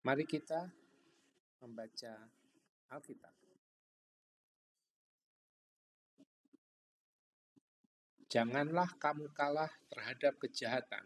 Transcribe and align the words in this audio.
Mari 0.00 0.24
kita 0.24 0.64
membaca 1.60 2.16
Alkitab. 2.88 3.36
Janganlah 8.32 8.96
kamu 8.96 9.28
kalah 9.36 9.68
terhadap 9.92 10.40
kejahatan, 10.40 11.04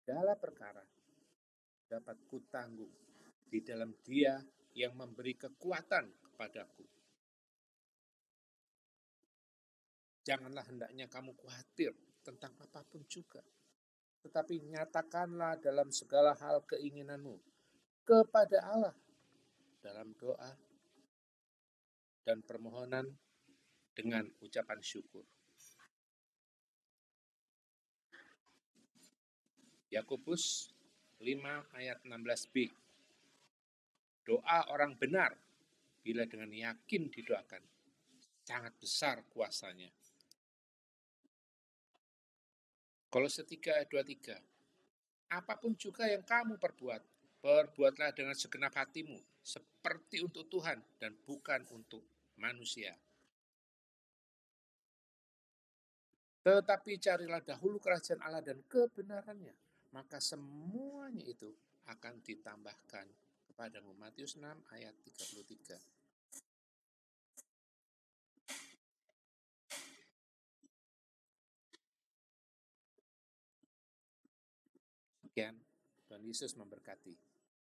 Segala 0.00 0.32
perkara 0.40 0.80
dapat 1.84 2.16
kutanggung 2.24 2.88
di 3.44 3.60
dalam 3.60 3.92
dia 4.00 4.40
yang 4.72 4.96
memberi 4.96 5.36
kekuatan 5.36 6.08
kepadaku. 6.32 6.80
Janganlah 10.24 10.64
hendaknya 10.64 11.04
kamu 11.12 11.36
khawatir 11.36 11.92
tentang 12.24 12.56
apa 12.56 12.88
pun 12.88 13.04
juga. 13.04 13.44
Tetapi 14.24 14.72
nyatakanlah 14.72 15.60
dalam 15.60 15.92
segala 15.92 16.32
hal 16.40 16.64
keinginanmu 16.64 17.36
kepada 18.08 18.64
Allah 18.64 18.96
dalam 19.84 20.16
doa 20.16 20.56
dan 22.24 22.40
permohonan 22.40 23.12
dengan 23.92 24.24
ucapan 24.40 24.80
syukur. 24.80 25.28
Yakobus 29.92 30.72
5 31.20 31.76
ayat 31.76 32.00
16b. 32.08 32.72
Doa 34.24 34.72
orang 34.72 34.96
benar 34.96 35.36
bila 36.00 36.24
dengan 36.24 36.48
yakin 36.48 37.12
didoakan 37.12 37.62
sangat 38.42 38.72
besar 38.80 39.22
kuasanya. 39.30 39.92
Kalau 43.12 43.28
setiga 43.28 43.76
ayat 43.76 43.92
23. 43.92 44.40
Apa 45.32 45.56
pun 45.60 45.76
juga 45.76 46.08
yang 46.08 46.24
kamu 46.24 46.56
perbuat, 46.56 47.00
perbuatlah 47.40 48.12
dengan 48.12 48.36
segenap 48.36 48.72
hatimu, 48.72 49.16
seperti 49.40 50.20
untuk 50.20 50.48
Tuhan 50.48 50.80
dan 51.00 51.16
bukan 51.24 51.64
untuk 51.72 52.04
manusia. 52.36 52.92
Tetapi 56.42 56.92
carilah 57.00 57.40
dahulu 57.40 57.80
kerajaan 57.80 58.20
Allah 58.20 58.44
dan 58.44 58.60
kebenarannya, 58.68 59.56
maka 59.92 60.18
semuanya 60.18 61.22
itu 61.24 61.52
akan 61.88 62.24
ditambahkan 62.24 63.06
kepadamu. 63.52 63.92
Matius 64.00 64.40
6 64.40 64.44
ayat 64.72 64.96
33. 65.04 65.76
Sekian, 75.32 75.56
Tuhan 76.08 76.22
Yesus 76.28 76.52
memberkati. 76.60 77.31